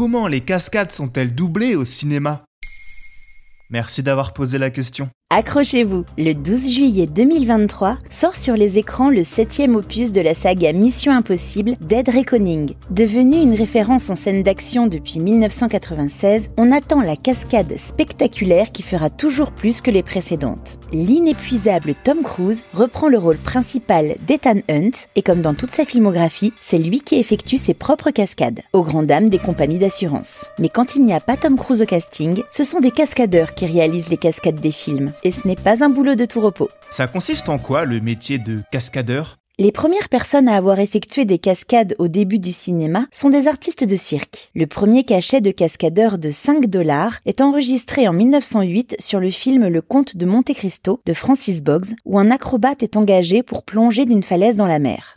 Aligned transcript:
Comment 0.00 0.28
les 0.28 0.40
cascades 0.40 0.92
sont-elles 0.92 1.34
doublées 1.34 1.76
au 1.76 1.84
cinéma? 1.84 2.42
Merci 3.68 4.02
d'avoir 4.02 4.32
posé 4.32 4.56
la 4.56 4.70
question. 4.70 5.10
Accrochez-vous, 5.32 6.04
le 6.18 6.32
12 6.32 6.72
juillet 6.72 7.06
2023 7.06 7.98
sort 8.10 8.34
sur 8.34 8.56
les 8.56 8.78
écrans 8.78 9.10
le 9.10 9.22
septième 9.22 9.76
opus 9.76 10.10
de 10.10 10.20
la 10.20 10.34
saga 10.34 10.72
Mission 10.72 11.12
Impossible 11.12 11.76
Dead 11.80 12.08
Reckoning. 12.08 12.74
Devenu 12.90 13.36
une 13.36 13.54
référence 13.54 14.10
en 14.10 14.16
scène 14.16 14.42
d'action 14.42 14.88
depuis 14.88 15.20
1996, 15.20 16.50
on 16.56 16.72
attend 16.72 17.00
la 17.00 17.14
cascade 17.14 17.78
spectaculaire 17.78 18.72
qui 18.72 18.82
fera 18.82 19.08
toujours 19.08 19.52
plus 19.52 19.80
que 19.82 19.92
les 19.92 20.02
précédentes. 20.02 20.80
L'inépuisable 20.92 21.94
Tom 22.02 22.24
Cruise 22.24 22.64
reprend 22.74 23.08
le 23.08 23.18
rôle 23.18 23.38
principal 23.38 24.16
d'Ethan 24.26 24.58
Hunt 24.68 25.06
et 25.14 25.22
comme 25.22 25.42
dans 25.42 25.54
toute 25.54 25.70
sa 25.70 25.84
filmographie, 25.84 26.52
c'est 26.60 26.76
lui 26.76 27.02
qui 27.02 27.20
effectue 27.20 27.56
ses 27.56 27.74
propres 27.74 28.10
cascades, 28.10 28.62
aux 28.72 28.82
grandes 28.82 29.06
dames 29.06 29.28
des 29.28 29.38
compagnies 29.38 29.78
d'assurance. 29.78 30.50
Mais 30.58 30.70
quand 30.70 30.96
il 30.96 31.04
n'y 31.04 31.14
a 31.14 31.20
pas 31.20 31.36
Tom 31.36 31.56
Cruise 31.56 31.82
au 31.82 31.86
casting, 31.86 32.42
ce 32.50 32.64
sont 32.64 32.80
des 32.80 32.90
cascadeurs 32.90 33.54
qui 33.54 33.66
réalisent 33.66 34.08
les 34.08 34.16
cascades 34.16 34.58
des 34.58 34.72
films 34.72 35.12
et 35.22 35.32
ce 35.32 35.46
n'est 35.46 35.56
pas 35.56 35.84
un 35.84 35.88
boulot 35.88 36.14
de 36.14 36.24
tout 36.24 36.40
repos. 36.40 36.68
Ça 36.90 37.06
consiste 37.06 37.48
en 37.48 37.58
quoi 37.58 37.84
le 37.84 38.00
métier 38.00 38.38
de 38.38 38.62
cascadeur? 38.70 39.36
Les 39.60 39.72
premières 39.72 40.08
personnes 40.08 40.48
à 40.48 40.56
avoir 40.56 40.78
effectué 40.78 41.26
des 41.26 41.38
cascades 41.38 41.94
au 41.98 42.08
début 42.08 42.38
du 42.38 42.50
cinéma 42.50 43.06
sont 43.12 43.28
des 43.28 43.46
artistes 43.46 43.84
de 43.84 43.94
cirque. 43.94 44.50
Le 44.54 44.66
premier 44.66 45.04
cachet 45.04 45.42
de 45.42 45.50
cascadeur 45.50 46.16
de 46.16 46.30
5 46.30 46.64
dollars 46.64 47.18
est 47.26 47.42
enregistré 47.42 48.08
en 48.08 48.14
1908 48.14 48.96
sur 48.98 49.20
le 49.20 49.30
film 49.30 49.68
Le 49.68 49.82
Comte 49.82 50.16
de 50.16 50.24
Monte 50.24 50.54
Cristo 50.54 51.02
de 51.04 51.12
Francis 51.12 51.62
Boggs, 51.62 51.94
où 52.06 52.18
un 52.18 52.30
acrobate 52.30 52.82
est 52.82 52.96
engagé 52.96 53.42
pour 53.42 53.62
plonger 53.62 54.06
d'une 54.06 54.22
falaise 54.22 54.56
dans 54.56 54.64
la 54.64 54.78
mer. 54.78 55.16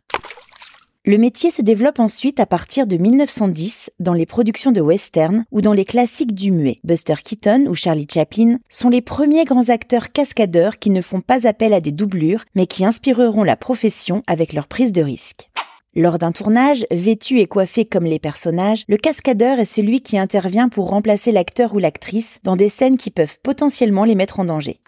Le 1.05 1.17
métier 1.17 1.51
se 1.51 1.61
développe 1.61 1.99
ensuite 1.99 2.39
à 2.39 2.45
partir 2.45 2.87
de 2.87 2.95
1910 2.95 3.91
dans 3.99 4.13
les 4.13 4.25
productions 4.25 4.71
de 4.71 4.79
western 4.79 5.43
ou 5.51 5.59
dans 5.59 5.73
les 5.73 5.83
classiques 5.83 6.33
du 6.33 6.49
muet. 6.49 6.79
Buster 6.85 7.15
Keaton 7.21 7.65
ou 7.67 7.75
Charlie 7.75 8.07
Chaplin 8.09 8.59
sont 8.69 8.87
les 8.87 9.01
premiers 9.01 9.43
grands 9.43 9.67
acteurs 9.67 10.13
cascadeurs 10.13 10.79
qui 10.79 10.91
ne 10.91 11.01
font 11.01 11.19
pas 11.19 11.45
appel 11.45 11.73
à 11.73 11.81
des 11.81 11.91
doublures 11.91 12.45
mais 12.55 12.67
qui 12.67 12.85
inspireront 12.85 13.43
la 13.43 13.57
profession 13.57 14.23
avec 14.27 14.53
leur 14.53 14.65
prise 14.65 14.93
de 14.93 15.01
risque. 15.01 15.49
Lors 15.93 16.19
d'un 16.19 16.31
tournage, 16.31 16.85
vêtu 16.89 17.39
et 17.39 17.47
coiffé 17.47 17.83
comme 17.83 18.05
les 18.05 18.17
personnages, 18.17 18.85
le 18.87 18.95
cascadeur 18.95 19.59
est 19.59 19.65
celui 19.65 19.99
qui 19.99 20.17
intervient 20.17 20.69
pour 20.69 20.87
remplacer 20.87 21.33
l'acteur 21.33 21.75
ou 21.75 21.79
l'actrice 21.79 22.39
dans 22.43 22.55
des 22.55 22.69
scènes 22.69 22.95
qui 22.95 23.11
peuvent 23.11 23.39
potentiellement 23.43 24.05
les 24.05 24.15
mettre 24.15 24.39
en 24.39 24.45
danger. 24.45 24.79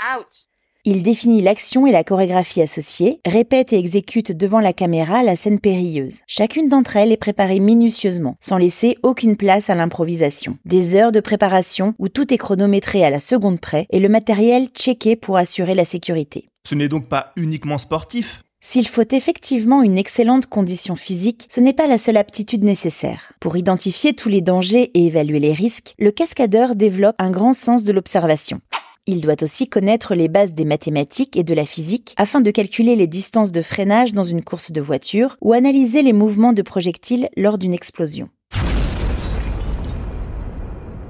Il 0.87 1.01
définit 1.01 1.41
l'action 1.41 1.87
et 1.87 1.91
la 1.91 2.03
chorégraphie 2.03 2.61
associées, 2.61 3.19
répète 3.25 3.73
et 3.73 3.79
exécute 3.79 4.31
devant 4.31 4.59
la 4.59 4.71
caméra 4.71 5.23
la 5.23 5.35
scène 5.35 5.59
périlleuse. 5.59 6.19
Chacune 6.27 6.69
d'entre 6.69 6.95
elles 6.95 7.11
est 7.11 7.17
préparée 7.17 7.59
minutieusement, 7.59 8.35
sans 8.39 8.59
laisser 8.59 8.95
aucune 9.01 9.35
place 9.35 9.71
à 9.71 9.75
l'improvisation. 9.75 10.59
Des 10.63 10.95
heures 10.95 11.11
de 11.11 11.21
préparation 11.21 11.95
où 11.97 12.07
tout 12.07 12.31
est 12.31 12.37
chronométré 12.37 13.03
à 13.03 13.09
la 13.09 13.19
seconde 13.19 13.59
près 13.59 13.87
et 13.89 13.99
le 13.99 14.09
matériel 14.09 14.67
checké 14.75 15.15
pour 15.15 15.37
assurer 15.37 15.73
la 15.73 15.85
sécurité. 15.85 16.49
Ce 16.67 16.75
n'est 16.75 16.87
donc 16.87 17.09
pas 17.09 17.33
uniquement 17.35 17.79
sportif 17.79 18.43
s'il 18.61 18.87
faut 18.87 19.07
effectivement 19.11 19.83
une 19.83 19.99
excellente 19.99 20.47
condition 20.47 20.95
physique, 20.95 21.45
ce 21.51 21.61
n'est 21.61 21.71
pas 21.71 21.85
la 21.85 21.99
seule 21.99 22.17
aptitude 22.17 22.63
nécessaire. 22.63 23.31
Pour 23.39 23.57
identifier 23.57 24.15
tous 24.15 24.27
les 24.27 24.41
dangers 24.41 24.89
et 24.95 25.05
évaluer 25.05 25.37
les 25.37 25.53
risques, 25.53 25.93
le 25.99 26.09
cascadeur 26.09 26.75
développe 26.75 27.15
un 27.19 27.29
grand 27.29 27.53
sens 27.53 27.83
de 27.83 27.91
l'observation. 27.91 28.61
Il 29.07 29.21
doit 29.21 29.43
aussi 29.43 29.67
connaître 29.67 30.15
les 30.15 30.27
bases 30.27 30.55
des 30.55 30.65
mathématiques 30.65 31.37
et 31.37 31.43
de 31.43 31.53
la 31.53 31.65
physique 31.65 32.15
afin 32.17 32.41
de 32.41 32.49
calculer 32.49 32.95
les 32.95 33.05
distances 33.05 33.51
de 33.51 33.61
freinage 33.61 34.13
dans 34.15 34.23
une 34.23 34.43
course 34.43 34.71
de 34.71 34.81
voiture 34.81 35.37
ou 35.41 35.53
analyser 35.53 36.01
les 36.01 36.11
mouvements 36.11 36.53
de 36.53 36.63
projectiles 36.63 37.29
lors 37.37 37.59
d'une 37.59 37.75
explosion. 37.75 38.29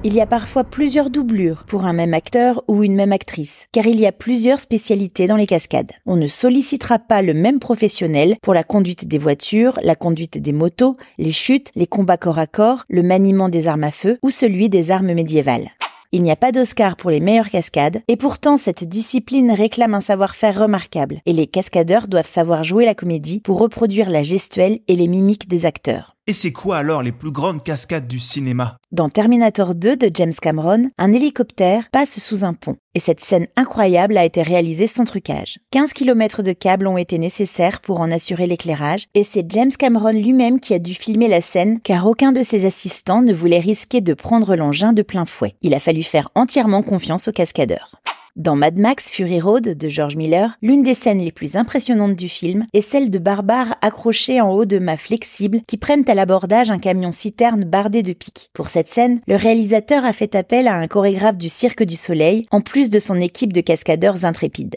Il 0.04 0.14
y 0.14 0.22
a 0.22 0.28
parfois 0.28 0.64
plusieurs 0.66 1.10
doublures 1.10 1.64
pour 1.64 1.86
un 1.86 1.94
même 1.94 2.14
acteur 2.14 2.64
ou 2.68 2.84
une 2.84 2.94
même 2.94 3.12
actrice, 3.12 3.66
car 3.72 3.88
il 3.88 4.00
y 4.00 4.06
a 4.06 4.12
plusieurs 4.12 4.60
spécialités 4.60 5.26
dans 5.26 5.36
les 5.36 5.48
cascades. 5.48 5.94
On 6.06 6.16
ne 6.16 6.28
sollicitera 6.28 7.00
pas 7.00 7.24
le 7.24 7.34
même 7.34 7.60
professionnel 7.60 8.36
pour 8.44 8.54
la 8.54 8.64
conduite 8.64 9.08
des 9.08 9.18
voitures, 9.18 9.80
la 9.82 9.96
conduite 9.96 10.38
des 10.38 10.52
motos, 10.52 10.98
les 11.18 11.32
chutes, 11.32 11.72
les 11.76 11.88
combats 11.88 12.18
corps 12.18 12.38
à 12.38 12.46
corps, 12.46 12.84
le 12.88 13.02
maniement 13.02 13.50
des 13.50 13.66
armes 13.66 13.86
à 13.86 13.90
feu 13.90 14.20
ou 14.22 14.30
celui 14.30 14.70
des 14.70 14.92
armes 14.92 15.14
médiévales. 15.14 15.72
Il 16.16 16.24
n'y 16.24 16.32
a 16.32 16.38
pas 16.38 16.54
d'Oscar 16.54 16.96
pour 16.96 17.12
les 17.12 17.20
meilleures 17.20 17.50
cascades, 17.50 18.02
et 18.08 18.16
pourtant 18.16 18.56
cette 18.56 18.86
discipline 18.86 19.52
réclame 19.52 19.96
un 19.96 20.00
savoir-faire 20.00 20.62
remarquable, 20.62 21.20
et 21.26 21.34
les 21.34 21.46
cascadeurs 21.46 22.08
doivent 22.08 22.26
savoir 22.26 22.64
jouer 22.64 22.86
la 22.86 22.96
comédie 22.96 23.42
pour 23.42 23.60
reproduire 23.60 24.10
la 24.10 24.24
gestuelle 24.24 24.80
et 24.88 24.96
les 24.96 25.10
mimiques 25.10 25.50
des 25.50 25.66
acteurs. 25.66 26.15
Et 26.28 26.34
c'est 26.34 26.52
quoi 26.52 26.78
alors 26.78 27.04
les 27.04 27.12
plus 27.12 27.30
grandes 27.30 27.62
cascades 27.62 28.08
du 28.08 28.20
cinéma? 28.20 28.78
Dans 28.92 29.10
Terminator 29.10 29.76
2 29.76 29.96
de 29.96 30.10
James 30.12 30.34
Cameron, 30.34 30.90
un 30.98 31.14
hélicoptère 31.14 31.88
passe 31.92 32.20
sous 32.20 32.44
un 32.44 32.56
pont. 32.56 32.78
Et 32.96 33.00
cette 33.00 33.20
scène 33.20 33.46
incroyable 33.56 34.18
a 34.18 34.26
été 34.26 34.42
réalisée 34.42 34.88
sans 34.88 35.04
trucage. 35.04 35.60
15 35.70 35.94
km 35.94 36.42
de 36.42 36.52
câbles 36.52 36.88
ont 36.88 36.98
été 36.98 37.20
nécessaires 37.20 37.80
pour 37.80 38.00
en 38.00 38.10
assurer 38.10 38.48
l'éclairage, 38.48 39.06
et 39.14 39.24
c'est 39.24 39.46
James 39.50 39.70
Cameron 39.78 40.14
lui-même 40.14 40.60
qui 40.60 40.74
a 40.74 40.80
dû 40.80 40.96
filmer 40.96 41.28
la 41.28 41.42
scène 41.42 41.80
car 41.80 42.08
aucun 42.08 42.32
de 42.32 42.42
ses 42.42 42.66
assistants 42.66 43.22
ne 43.22 43.32
voulait 43.32 43.60
risquer 43.60 44.02
de 44.02 44.16
prendre 44.16 44.56
l'engin 44.56 44.94
de 44.94 45.04
plein 45.04 45.26
fouet. 45.26 45.54
Il 45.62 45.76
a 45.76 45.80
fallu 45.80 46.02
faire 46.02 46.30
entièrement 46.34 46.82
confiance 46.82 47.28
aux 47.28 47.34
cascadeurs. 47.34 48.02
Dans 48.36 48.58
Mad 48.58 48.78
Max 48.78 49.10
Fury 49.12 49.40
Road 49.40 49.78
de 49.78 49.88
George 49.88 50.18
Miller, 50.18 50.58
l'une 50.62 50.84
des 50.84 50.94
scènes 50.94 51.22
les 51.22 51.32
plus 51.32 51.56
impressionnantes 51.56 52.18
du 52.18 52.28
film 52.28 52.68
est 52.74 52.82
celle 52.82 53.10
de 53.10 53.18
barbares 53.18 53.78
accrochés 53.82 54.42
en 54.42 54.52
haut 54.52 54.66
de 54.66 54.78
mâts 54.78 54.98
flexibles 54.98 55.62
qui 55.68 55.78
prennent 55.78 56.04
à 56.10 56.14
l'abordage 56.14 56.70
un 56.70 56.78
camion 56.78 57.14
citerne 57.14 57.64
bardé 57.64 58.04
de 58.04 58.12
pics. 58.12 58.50
Pour 58.52 58.68
cette 58.68 58.90
scène, 58.90 59.22
le 59.26 59.38
réalisateur 59.38 60.04
a 60.04 60.12
fait 60.12 60.36
appel 60.36 60.68
à 60.68 60.76
un 60.76 60.88
chorégraphe 60.88 61.38
du 61.38 61.48
Cirque 61.48 61.84
du 61.84 61.96
Soleil, 61.96 62.46
en 62.52 62.60
plus 62.60 62.90
de 62.90 63.00
son 63.00 63.22
équipe 63.22 63.54
de 63.54 63.62
cascadeurs 63.62 64.26
intrépides. 64.26 64.76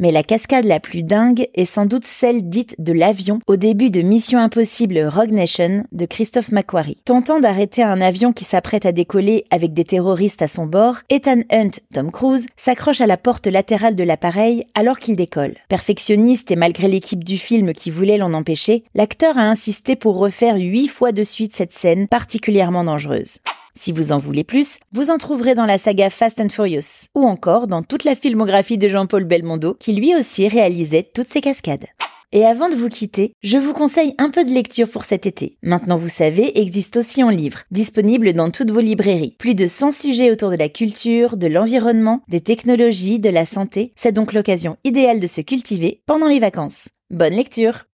Mais 0.00 0.12
la 0.12 0.22
cascade 0.22 0.64
la 0.64 0.80
plus 0.80 1.02
dingue 1.02 1.46
est 1.54 1.66
sans 1.66 1.84
doute 1.84 2.06
celle 2.06 2.48
dite 2.48 2.74
de 2.78 2.94
l'avion 2.94 3.38
au 3.46 3.56
début 3.56 3.90
de 3.90 4.00
Mission 4.00 4.38
Impossible 4.38 4.98
Rogue 5.06 5.30
Nation 5.30 5.84
de 5.92 6.06
Christophe 6.06 6.52
McQuarrie. 6.52 6.96
Tentant 7.04 7.38
d'arrêter 7.38 7.82
un 7.82 8.00
avion 8.00 8.32
qui 8.32 8.46
s'apprête 8.46 8.86
à 8.86 8.92
décoller 8.92 9.44
avec 9.50 9.74
des 9.74 9.84
terroristes 9.84 10.40
à 10.40 10.48
son 10.48 10.64
bord, 10.64 10.96
Ethan 11.10 11.42
Hunt, 11.52 11.72
Tom 11.92 12.10
Cruise, 12.10 12.46
s'accroche 12.56 13.02
à 13.02 13.06
la 13.06 13.18
porte 13.18 13.46
latérale 13.46 13.94
de 13.94 14.02
l'appareil 14.02 14.64
alors 14.74 14.98
qu'il 14.98 15.16
décolle. 15.16 15.56
Perfectionniste 15.68 16.50
et 16.50 16.56
malgré 16.56 16.88
l'équipe 16.88 17.22
du 17.22 17.36
film 17.36 17.74
qui 17.74 17.90
voulait 17.90 18.16
l'en 18.16 18.32
empêcher, 18.32 18.84
l'acteur 18.94 19.36
a 19.36 19.42
insisté 19.42 19.96
pour 19.96 20.16
refaire 20.16 20.56
huit 20.56 20.88
fois 20.88 21.12
de 21.12 21.24
suite 21.24 21.52
cette 21.52 21.74
scène 21.74 22.08
particulièrement 22.08 22.84
dangereuse. 22.84 23.36
Si 23.74 23.92
vous 23.92 24.12
en 24.12 24.18
voulez 24.18 24.44
plus, 24.44 24.78
vous 24.92 25.10
en 25.10 25.18
trouverez 25.18 25.54
dans 25.54 25.66
la 25.66 25.78
saga 25.78 26.10
Fast 26.10 26.40
and 26.40 26.48
Furious, 26.48 27.06
ou 27.14 27.26
encore 27.26 27.66
dans 27.66 27.82
toute 27.82 28.04
la 28.04 28.14
filmographie 28.14 28.78
de 28.78 28.88
Jean-Paul 28.88 29.24
Belmondo, 29.24 29.74
qui 29.78 29.92
lui 29.92 30.14
aussi 30.14 30.48
réalisait 30.48 31.10
toutes 31.14 31.28
ces 31.28 31.40
cascades. 31.40 31.86
Et 32.32 32.46
avant 32.46 32.68
de 32.68 32.76
vous 32.76 32.88
quitter, 32.88 33.32
je 33.42 33.58
vous 33.58 33.72
conseille 33.72 34.14
un 34.18 34.30
peu 34.30 34.44
de 34.44 34.52
lecture 34.52 34.88
pour 34.88 35.04
cet 35.04 35.26
été. 35.26 35.58
Maintenant 35.62 35.96
vous 35.96 36.08
savez, 36.08 36.60
existe 36.60 36.96
aussi 36.96 37.24
en 37.24 37.28
livre, 37.28 37.62
disponible 37.72 38.34
dans 38.34 38.52
toutes 38.52 38.70
vos 38.70 38.80
librairies. 38.80 39.34
Plus 39.38 39.56
de 39.56 39.66
100 39.66 39.90
sujets 39.90 40.30
autour 40.30 40.50
de 40.50 40.56
la 40.56 40.68
culture, 40.68 41.36
de 41.36 41.48
l'environnement, 41.48 42.22
des 42.28 42.40
technologies, 42.40 43.18
de 43.18 43.30
la 43.30 43.46
santé. 43.46 43.92
C'est 43.96 44.12
donc 44.12 44.32
l'occasion 44.32 44.76
idéale 44.84 45.18
de 45.18 45.26
se 45.26 45.40
cultiver 45.40 46.02
pendant 46.06 46.28
les 46.28 46.38
vacances. 46.38 46.88
Bonne 47.10 47.34
lecture 47.34 47.86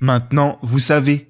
Maintenant, 0.00 0.58
vous 0.62 0.80
savez, 0.80 1.29